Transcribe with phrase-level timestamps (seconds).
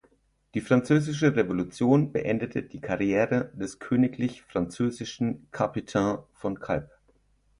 [0.55, 6.89] Die Französische Revolution beendete die Karriere des Königlich Französischen Capitaine von Kalb.